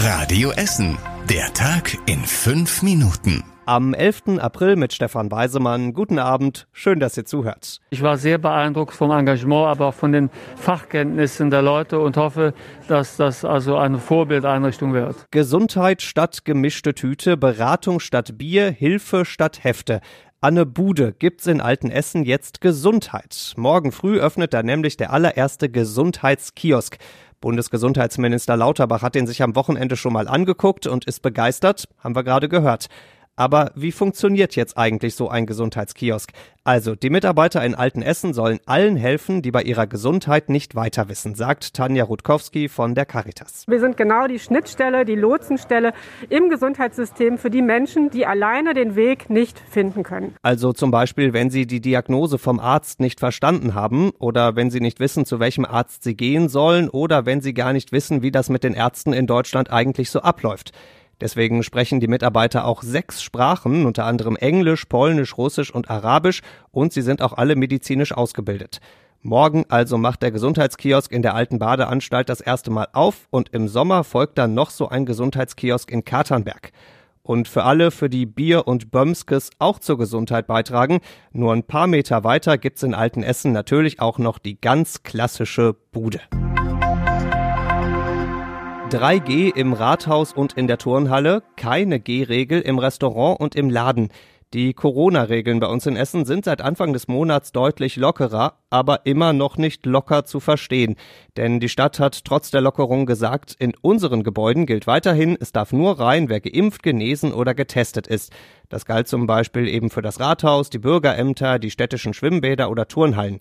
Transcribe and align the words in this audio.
Radio 0.00 0.52
Essen. 0.52 0.96
Der 1.28 1.52
Tag 1.54 1.98
in 2.06 2.20
fünf 2.20 2.82
Minuten. 2.82 3.42
Am 3.66 3.94
11. 3.94 4.38
April 4.38 4.76
mit 4.76 4.92
Stefan 4.92 5.32
Weisemann. 5.32 5.92
Guten 5.92 6.20
Abend. 6.20 6.68
Schön, 6.72 7.00
dass 7.00 7.16
ihr 7.16 7.24
zuhört. 7.24 7.80
Ich 7.90 8.00
war 8.00 8.16
sehr 8.16 8.38
beeindruckt 8.38 8.94
vom 8.94 9.10
Engagement, 9.10 9.66
aber 9.66 9.86
auch 9.86 9.94
von 9.94 10.12
den 10.12 10.30
Fachkenntnissen 10.54 11.50
der 11.50 11.62
Leute 11.62 11.98
und 11.98 12.16
hoffe, 12.16 12.54
dass 12.86 13.16
das 13.16 13.44
also 13.44 13.76
eine 13.76 13.98
Vorbildeinrichtung 13.98 14.92
wird. 14.92 15.16
Gesundheit 15.32 16.00
statt 16.00 16.44
gemischte 16.44 16.94
Tüte, 16.94 17.36
Beratung 17.36 17.98
statt 17.98 18.38
Bier, 18.38 18.70
Hilfe 18.70 19.24
statt 19.24 19.64
Hefte. 19.64 20.00
Anne 20.40 20.66
Bude 20.66 21.12
gibt's 21.12 21.48
in 21.48 21.60
Altenessen 21.60 22.22
jetzt 22.22 22.60
Gesundheit. 22.60 23.54
Morgen 23.56 23.90
früh 23.90 24.20
öffnet 24.20 24.54
da 24.54 24.62
nämlich 24.62 24.96
der 24.96 25.12
allererste 25.12 25.68
Gesundheitskiosk. 25.68 26.98
Bundesgesundheitsminister 27.40 28.56
Lauterbach 28.56 29.02
hat 29.02 29.14
den 29.14 29.26
sich 29.26 29.42
am 29.42 29.54
Wochenende 29.54 29.96
schon 29.96 30.12
mal 30.12 30.28
angeguckt 30.28 30.86
und 30.86 31.04
ist 31.04 31.20
begeistert, 31.22 31.88
haben 31.98 32.16
wir 32.16 32.24
gerade 32.24 32.48
gehört. 32.48 32.88
Aber 33.38 33.70
wie 33.76 33.92
funktioniert 33.92 34.56
jetzt 34.56 34.76
eigentlich 34.76 35.14
so 35.14 35.28
ein 35.28 35.46
Gesundheitskiosk? 35.46 36.32
Also, 36.64 36.96
die 36.96 37.08
Mitarbeiter 37.08 37.64
in 37.64 37.76
Altenessen 37.76 38.34
sollen 38.34 38.58
allen 38.66 38.96
helfen, 38.96 39.42
die 39.42 39.52
bei 39.52 39.62
ihrer 39.62 39.86
Gesundheit 39.86 40.48
nicht 40.50 40.74
weiter 40.74 41.08
wissen, 41.08 41.36
sagt 41.36 41.72
Tanja 41.72 42.02
Rutkowski 42.02 42.68
von 42.68 42.96
der 42.96 43.06
Caritas. 43.06 43.64
Wir 43.68 43.78
sind 43.78 43.96
genau 43.96 44.26
die 44.26 44.40
Schnittstelle, 44.40 45.04
die 45.04 45.14
Lotsenstelle 45.14 45.92
im 46.28 46.50
Gesundheitssystem 46.50 47.38
für 47.38 47.48
die 47.48 47.62
Menschen, 47.62 48.10
die 48.10 48.26
alleine 48.26 48.74
den 48.74 48.96
Weg 48.96 49.30
nicht 49.30 49.62
finden 49.70 50.02
können. 50.02 50.34
Also 50.42 50.72
zum 50.72 50.90
Beispiel, 50.90 51.32
wenn 51.32 51.48
sie 51.48 51.66
die 51.66 51.80
Diagnose 51.80 52.38
vom 52.38 52.58
Arzt 52.58 52.98
nicht 52.98 53.20
verstanden 53.20 53.74
haben 53.74 54.10
oder 54.18 54.56
wenn 54.56 54.70
sie 54.70 54.80
nicht 54.80 54.98
wissen, 54.98 55.24
zu 55.24 55.38
welchem 55.38 55.64
Arzt 55.64 56.02
sie 56.02 56.16
gehen 56.16 56.48
sollen 56.48 56.88
oder 56.88 57.24
wenn 57.24 57.40
sie 57.40 57.54
gar 57.54 57.72
nicht 57.72 57.92
wissen, 57.92 58.20
wie 58.20 58.32
das 58.32 58.48
mit 58.48 58.64
den 58.64 58.74
Ärzten 58.74 59.12
in 59.12 59.28
Deutschland 59.28 59.70
eigentlich 59.70 60.10
so 60.10 60.22
abläuft. 60.22 60.72
Deswegen 61.20 61.62
sprechen 61.62 62.00
die 62.00 62.06
Mitarbeiter 62.06 62.64
auch 62.64 62.82
sechs 62.82 63.22
Sprachen, 63.22 63.86
unter 63.86 64.04
anderem 64.04 64.36
Englisch, 64.36 64.84
Polnisch, 64.84 65.36
Russisch 65.36 65.72
und 65.74 65.90
Arabisch, 65.90 66.42
und 66.70 66.92
sie 66.92 67.02
sind 67.02 67.22
auch 67.22 67.32
alle 67.32 67.56
medizinisch 67.56 68.12
ausgebildet. 68.12 68.80
Morgen 69.20 69.64
also 69.68 69.98
macht 69.98 70.22
der 70.22 70.30
Gesundheitskiosk 70.30 71.10
in 71.10 71.22
der 71.22 71.34
alten 71.34 71.58
Badeanstalt 71.58 72.28
das 72.28 72.40
erste 72.40 72.70
Mal 72.70 72.86
auf 72.92 73.26
und 73.30 73.48
im 73.48 73.66
Sommer 73.66 74.04
folgt 74.04 74.38
dann 74.38 74.54
noch 74.54 74.70
so 74.70 74.88
ein 74.88 75.06
Gesundheitskiosk 75.06 75.90
in 75.90 76.04
Katernberg. 76.04 76.70
Und 77.22 77.48
für 77.48 77.64
alle, 77.64 77.90
für 77.90 78.08
die 78.08 78.26
Bier 78.26 78.68
und 78.68 78.90
Bömskes 78.90 79.50
auch 79.58 79.80
zur 79.80 79.98
Gesundheit 79.98 80.46
beitragen, 80.46 81.00
nur 81.32 81.52
ein 81.52 81.64
paar 81.64 81.88
Meter 81.88 82.22
weiter 82.22 82.56
gibt's 82.58 82.84
in 82.84 82.94
Altenessen 82.94 83.52
natürlich 83.52 84.00
auch 84.00 84.18
noch 84.18 84.38
die 84.38 84.58
ganz 84.60 85.02
klassische 85.02 85.74
Bude. 85.90 86.20
3G 88.90 89.54
im 89.54 89.74
Rathaus 89.74 90.32
und 90.32 90.54
in 90.54 90.66
der 90.66 90.78
Turnhalle, 90.78 91.42
keine 91.56 92.00
G-Regel 92.00 92.62
im 92.62 92.78
Restaurant 92.78 93.38
und 93.38 93.54
im 93.54 93.68
Laden. 93.68 94.08
Die 94.54 94.72
Corona-Regeln 94.72 95.60
bei 95.60 95.66
uns 95.66 95.84
in 95.84 95.94
Essen 95.94 96.24
sind 96.24 96.46
seit 96.46 96.62
Anfang 96.62 96.94
des 96.94 97.06
Monats 97.06 97.52
deutlich 97.52 97.96
lockerer, 97.96 98.54
aber 98.70 99.04
immer 99.04 99.34
noch 99.34 99.58
nicht 99.58 99.84
locker 99.84 100.24
zu 100.24 100.40
verstehen. 100.40 100.96
Denn 101.36 101.60
die 101.60 101.68
Stadt 101.68 102.00
hat 102.00 102.24
trotz 102.24 102.50
der 102.50 102.62
Lockerung 102.62 103.04
gesagt, 103.04 103.54
in 103.58 103.74
unseren 103.82 104.22
Gebäuden 104.22 104.64
gilt 104.64 104.86
weiterhin, 104.86 105.36
es 105.38 105.52
darf 105.52 105.74
nur 105.74 106.00
rein, 106.00 106.30
wer 106.30 106.40
geimpft, 106.40 106.82
genesen 106.82 107.34
oder 107.34 107.54
getestet 107.54 108.06
ist. 108.06 108.32
Das 108.70 108.86
galt 108.86 109.06
zum 109.06 109.26
Beispiel 109.26 109.68
eben 109.68 109.90
für 109.90 110.00
das 110.00 110.18
Rathaus, 110.18 110.70
die 110.70 110.78
Bürgerämter, 110.78 111.58
die 111.58 111.70
städtischen 111.70 112.14
Schwimmbäder 112.14 112.70
oder 112.70 112.88
Turnhallen. 112.88 113.40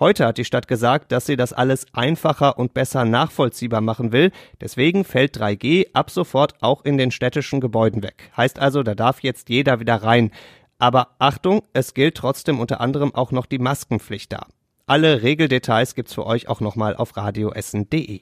Heute 0.00 0.26
hat 0.26 0.38
die 0.38 0.44
Stadt 0.44 0.68
gesagt, 0.68 1.10
dass 1.10 1.26
sie 1.26 1.36
das 1.36 1.52
alles 1.52 1.86
einfacher 1.92 2.56
und 2.56 2.72
besser 2.72 3.04
nachvollziehbar 3.04 3.80
machen 3.80 4.12
will. 4.12 4.30
Deswegen 4.60 5.02
fällt 5.02 5.36
3G 5.36 5.88
ab 5.92 6.10
sofort 6.10 6.54
auch 6.62 6.84
in 6.84 6.98
den 6.98 7.10
städtischen 7.10 7.60
Gebäuden 7.60 8.04
weg. 8.04 8.30
Heißt 8.36 8.60
also, 8.60 8.84
da 8.84 8.94
darf 8.94 9.24
jetzt 9.24 9.48
jeder 9.48 9.80
wieder 9.80 9.96
rein. 9.96 10.30
Aber 10.78 11.08
Achtung, 11.18 11.62
es 11.72 11.94
gilt 11.94 12.14
trotzdem 12.14 12.60
unter 12.60 12.80
anderem 12.80 13.12
auch 13.12 13.32
noch 13.32 13.46
die 13.46 13.58
Maskenpflicht 13.58 14.32
da. 14.32 14.46
Alle 14.86 15.22
Regeldetails 15.22 15.96
gibt's 15.96 16.14
für 16.14 16.26
euch 16.26 16.48
auch 16.48 16.60
nochmal 16.60 16.94
auf 16.94 17.16
radioessen.de. 17.16 18.20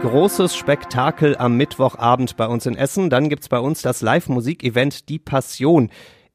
Großes 0.00 0.56
Spektakel 0.56 1.36
am 1.36 1.58
Mittwochabend 1.58 2.38
bei 2.38 2.46
uns 2.46 2.64
in 2.64 2.76
Essen. 2.76 3.10
Dann 3.10 3.28
gibt's 3.28 3.50
bei 3.50 3.58
uns 3.58 3.82
das 3.82 4.00
Live-Musik-Event 4.00 5.10
Die 5.10 5.18
Passion. 5.18 5.90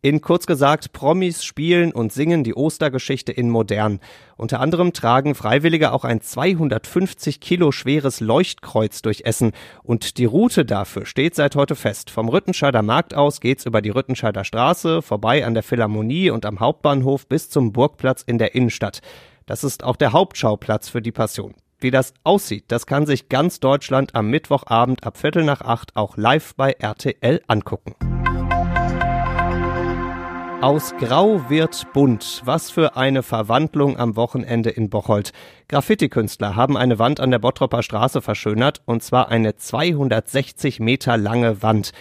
In 0.08 0.22
kurz 0.22 0.46
gesagt, 0.46 0.94
Promis 0.94 1.44
spielen 1.44 1.92
und 1.92 2.14
singen 2.14 2.46
die 2.46 2.56
Ostergeschichte 2.56 3.34
in 3.34 3.50
modern. 3.50 4.00
Unter 4.38 4.62
anderem 4.62 4.94
tragen 4.94 5.36
Freiwillige 5.36 5.92
auch 5.92 6.06
ein 6.06 6.22
250 6.22 7.42
Kilo 7.42 7.74
schweres 7.74 8.22
Leuchtkreuz 8.22 9.02
durch 9.02 9.24
Essen. 9.26 9.52
Und 9.84 10.18
die 10.18 10.24
Route 10.24 10.64
dafür 10.64 11.06
steht 11.06 11.36
seit 11.36 11.58
heute 11.58 11.76
fest. 11.76 12.10
Vom 12.10 12.30
Rüttenscheider 12.30 12.84
Markt 12.84 13.16
aus 13.16 13.42
geht's 13.42 13.66
über 13.66 13.82
die 13.82 13.90
Rüttenscheider 13.90 14.46
Straße, 14.46 15.02
vorbei 15.02 15.46
an 15.46 15.56
der 15.56 15.64
Philharmonie 15.64 16.30
und 16.30 16.46
am 16.46 16.62
Hauptbahnhof 16.62 17.28
bis 17.28 17.50
zum 17.50 17.74
Burgplatz 17.74 18.24
in 18.26 18.38
der 18.38 18.56
Innenstadt. 18.56 19.02
Das 19.46 19.66
ist 19.66 19.84
auch 19.84 19.98
der 19.98 20.14
Hauptschauplatz 20.14 20.88
für 20.88 21.02
die 21.02 21.12
Passion. 21.12 21.54
Wie 21.80 21.92
das 21.92 22.14
aussieht, 22.24 22.64
das 22.70 22.86
kann 22.86 23.06
sich 23.06 23.28
ganz 23.28 23.60
Deutschland 23.60 24.16
am 24.16 24.30
Mittwochabend 24.30 25.04
ab 25.04 25.18
Viertel 25.18 25.44
nach 25.44 25.60
acht 25.60 25.98
auch 25.98 26.16
live 26.16 26.56
bei 26.56 26.72
RTL 26.72 27.42
angucken. 27.48 28.17
Aus 30.60 30.96
Grau 30.98 31.52
wird 31.52 31.94
bunt. 31.94 32.42
Was 32.44 32.72
für 32.72 32.98
eine 32.98 33.22
Verwandlung 33.22 33.96
am 33.98 34.16
Wochenende 34.16 34.72
in 34.72 34.90
Bocholt. 34.90 35.32
Graffiti-Künstler 35.68 36.56
haben 36.56 36.76
eine 36.76 36.98
Wand 36.98 37.20
an 37.20 37.30
der 37.30 37.38
Bottropper 37.38 37.84
Straße 37.84 38.24
verschönert, 38.24 38.82
und 38.86 39.04
zwar 39.04 39.30
eine 39.30 39.56
260 39.56 40.80
Meter 40.80 41.16
lange 41.16 41.62
Wand. 41.62 41.92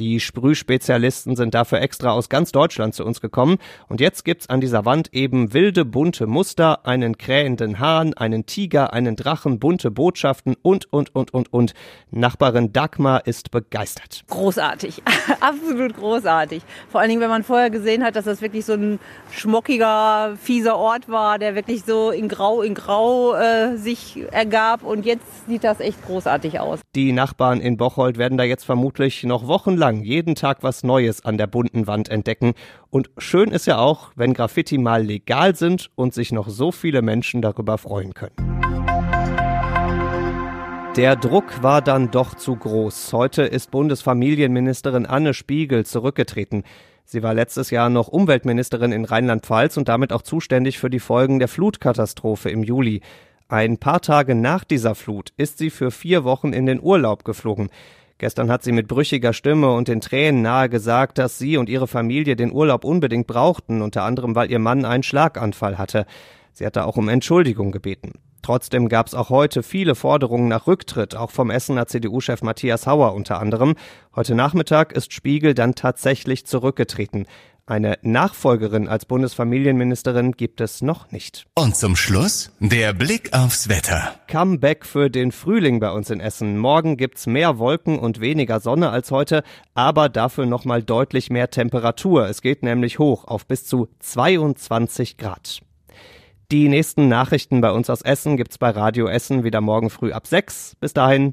Die 0.00 0.18
Sprühspezialisten 0.18 1.36
sind 1.36 1.54
dafür 1.54 1.80
extra 1.80 2.10
aus 2.10 2.28
ganz 2.28 2.50
Deutschland 2.50 2.96
zu 2.96 3.04
uns 3.04 3.20
gekommen 3.20 3.58
und 3.88 4.00
jetzt 4.00 4.24
gibt's 4.24 4.48
an 4.48 4.60
dieser 4.60 4.84
Wand 4.84 5.14
eben 5.14 5.54
wilde 5.54 5.84
bunte 5.84 6.26
Muster, 6.26 6.84
einen 6.84 7.16
krähenden 7.16 7.78
Hahn, 7.78 8.12
einen 8.14 8.44
Tiger, 8.44 8.92
einen 8.92 9.14
Drachen, 9.14 9.60
bunte 9.60 9.92
Botschaften 9.92 10.56
und 10.62 10.92
und 10.92 11.14
und 11.14 11.32
und 11.32 11.52
und. 11.52 11.74
Nachbarin 12.10 12.72
Dagmar 12.72 13.24
ist 13.28 13.52
begeistert. 13.52 14.24
Großartig, 14.28 15.00
absolut 15.40 15.96
großartig. 15.96 16.64
Vor 16.90 17.00
allen 17.00 17.10
Dingen, 17.10 17.20
wenn 17.20 17.30
man 17.30 17.44
vorher 17.44 17.70
gesehen 17.70 18.02
hat, 18.02 18.16
dass 18.16 18.24
das 18.24 18.42
wirklich 18.42 18.64
so 18.64 18.72
ein 18.72 18.98
schmockiger, 19.30 20.36
fieser 20.42 20.76
Ort 20.76 21.08
war, 21.08 21.38
der 21.38 21.54
wirklich 21.54 21.84
so 21.84 22.10
in 22.10 22.28
Grau 22.28 22.62
in 22.62 22.74
Grau 22.74 23.34
äh, 23.36 23.76
sich 23.76 24.24
ergab 24.32 24.82
und 24.82 25.06
jetzt 25.06 25.46
sieht 25.46 25.62
das 25.62 25.78
echt 25.78 26.04
großartig 26.04 26.58
aus. 26.58 26.80
Die 26.96 27.12
Nachbarn 27.12 27.60
in 27.60 27.76
Bocholt 27.76 28.18
werden 28.18 28.38
da 28.38 28.42
jetzt 28.42 28.64
vermutlich 28.64 29.22
noch 29.22 29.46
wochenlang 29.46 29.83
lang 29.84 30.02
jeden 30.02 30.34
Tag 30.34 30.62
was 30.62 30.82
Neues 30.82 31.26
an 31.26 31.36
der 31.36 31.46
bunten 31.46 31.86
Wand 31.86 32.08
entdecken. 32.08 32.54
Und 32.88 33.10
schön 33.18 33.50
ist 33.50 33.66
ja 33.66 33.76
auch, 33.76 34.12
wenn 34.16 34.32
Graffiti 34.32 34.78
mal 34.78 35.04
legal 35.04 35.54
sind 35.54 35.90
und 35.94 36.14
sich 36.14 36.32
noch 36.32 36.48
so 36.48 36.72
viele 36.72 37.02
Menschen 37.02 37.42
darüber 37.42 37.76
freuen 37.76 38.14
können. 38.14 38.34
Der 40.96 41.16
Druck 41.16 41.62
war 41.62 41.82
dann 41.82 42.10
doch 42.10 42.34
zu 42.34 42.56
groß. 42.56 43.12
Heute 43.12 43.42
ist 43.42 43.70
Bundesfamilienministerin 43.72 45.04
Anne 45.04 45.34
Spiegel 45.34 45.84
zurückgetreten. 45.84 46.64
Sie 47.04 47.22
war 47.22 47.34
letztes 47.34 47.68
Jahr 47.68 47.90
noch 47.90 48.08
Umweltministerin 48.08 48.90
in 48.90 49.04
Rheinland-Pfalz 49.04 49.76
und 49.76 49.90
damit 49.90 50.14
auch 50.14 50.22
zuständig 50.22 50.78
für 50.78 50.88
die 50.88 51.00
Folgen 51.00 51.40
der 51.40 51.48
Flutkatastrophe 51.48 52.48
im 52.48 52.62
Juli. 52.62 53.02
Ein 53.48 53.76
paar 53.76 54.00
Tage 54.00 54.34
nach 54.34 54.64
dieser 54.64 54.94
Flut 54.94 55.34
ist 55.36 55.58
sie 55.58 55.68
für 55.68 55.90
vier 55.90 56.24
Wochen 56.24 56.54
in 56.54 56.64
den 56.64 56.80
Urlaub 56.80 57.24
geflogen. 57.24 57.68
Gestern 58.18 58.50
hat 58.50 58.62
sie 58.62 58.72
mit 58.72 58.86
brüchiger 58.86 59.32
Stimme 59.32 59.72
und 59.72 59.88
den 59.88 60.00
Tränen 60.00 60.42
nahe 60.42 60.68
gesagt, 60.68 61.18
dass 61.18 61.38
sie 61.38 61.56
und 61.56 61.68
ihre 61.68 61.88
Familie 61.88 62.36
den 62.36 62.52
Urlaub 62.52 62.84
unbedingt 62.84 63.26
brauchten, 63.26 63.82
unter 63.82 64.04
anderem 64.04 64.34
weil 64.34 64.50
ihr 64.50 64.60
Mann 64.60 64.84
einen 64.84 65.02
Schlaganfall 65.02 65.78
hatte. 65.78 66.06
Sie 66.52 66.64
hatte 66.64 66.84
auch 66.84 66.96
um 66.96 67.08
Entschuldigung 67.08 67.72
gebeten. 67.72 68.12
Trotzdem 68.44 68.90
gab 68.90 69.06
es 69.06 69.14
auch 69.14 69.30
heute 69.30 69.62
viele 69.62 69.94
Forderungen 69.94 70.48
nach 70.48 70.66
Rücktritt, 70.66 71.16
auch 71.16 71.30
vom 71.30 71.50
Essener 71.50 71.86
CDU-Chef 71.86 72.42
Matthias 72.42 72.86
Hauer 72.86 73.14
unter 73.14 73.40
anderem. 73.40 73.74
Heute 74.14 74.34
Nachmittag 74.34 74.92
ist 74.92 75.14
Spiegel 75.14 75.54
dann 75.54 75.74
tatsächlich 75.74 76.44
zurückgetreten. 76.44 77.26
Eine 77.66 77.96
Nachfolgerin 78.02 78.88
als 78.88 79.06
Bundesfamilienministerin 79.06 80.32
gibt 80.32 80.60
es 80.60 80.82
noch 80.82 81.12
nicht. 81.12 81.46
Und 81.54 81.74
zum 81.74 81.96
Schluss 81.96 82.52
der 82.60 82.92
Blick 82.92 83.32
aufs 83.32 83.70
Wetter. 83.70 84.14
Comeback 84.26 84.84
für 84.84 85.08
den 85.08 85.32
Frühling 85.32 85.80
bei 85.80 85.90
uns 85.90 86.10
in 86.10 86.20
Essen. 86.20 86.58
Morgen 86.58 86.98
gibt's 86.98 87.26
mehr 87.26 87.58
Wolken 87.58 87.98
und 87.98 88.20
weniger 88.20 88.60
Sonne 88.60 88.90
als 88.90 89.10
heute, 89.10 89.42
aber 89.72 90.10
dafür 90.10 90.44
nochmal 90.44 90.82
deutlich 90.82 91.30
mehr 91.30 91.48
Temperatur. 91.48 92.28
Es 92.28 92.42
geht 92.42 92.62
nämlich 92.62 92.98
hoch 92.98 93.24
auf 93.24 93.46
bis 93.46 93.64
zu 93.64 93.88
22 94.00 95.16
Grad. 95.16 95.62
Die 96.52 96.68
nächsten 96.68 97.08
Nachrichten 97.08 97.62
bei 97.62 97.70
uns 97.70 97.88
aus 97.88 98.02
Essen 98.02 98.36
gibt's 98.36 98.58
bei 98.58 98.68
Radio 98.68 99.06
Essen 99.06 99.42
wieder 99.42 99.62
morgen 99.62 99.88
früh 99.88 100.12
ab 100.12 100.26
6. 100.26 100.76
Bis 100.80 100.92
dahin, 100.92 101.32